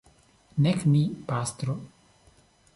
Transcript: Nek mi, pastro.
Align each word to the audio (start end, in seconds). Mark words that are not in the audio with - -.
Nek 0.65 0.79
mi, 0.93 1.03
pastro. 1.29 1.79